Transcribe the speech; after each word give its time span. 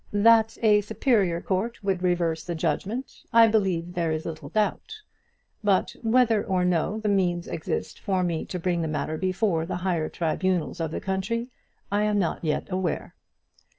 That 0.13 0.57
a 0.63 0.81
superior 0.81 1.41
court 1.41 1.83
would 1.83 2.01
reverse 2.01 2.43
the 2.43 2.55
judgment, 2.55 3.21
I 3.31 3.45
believe 3.47 3.93
there 3.93 4.11
is 4.11 4.25
little 4.25 4.49
doubt; 4.49 4.95
but 5.63 5.95
whether 6.01 6.43
or 6.43 6.65
no 6.65 6.99
the 6.99 7.07
means 7.07 7.47
exist 7.47 7.99
for 7.99 8.23
me 8.23 8.43
to 8.45 8.57
bring 8.57 8.81
the 8.81 8.87
matter 8.87 9.15
before 9.19 9.67
the 9.67 9.75
higher 9.85 10.09
tribunals 10.09 10.79
of 10.79 10.89
the 10.89 11.01
country 11.01 11.51
I 11.91 12.01
am 12.01 12.17
not 12.17 12.43
yet 12.43 12.67
aware. 12.71 13.13